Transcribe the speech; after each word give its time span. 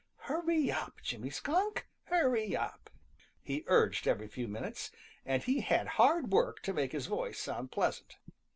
"Hurry 0.21 0.71
up, 0.71 0.95
Jimmy 1.03 1.29
Skunk! 1.29 1.87
Hurry 2.05 2.55
up!" 2.55 2.89
he 3.39 3.63
urged 3.67 4.07
every 4.07 4.27
few 4.27 4.47
minutes, 4.47 4.89
and 5.27 5.43
he 5.43 5.59
had 5.59 5.89
hard 5.89 6.31
work 6.31 6.59
to 6.63 6.73
make 6.73 6.91
his 6.91 7.05
voice 7.05 7.37
sound 7.39 7.69
pleasant. 7.71 8.17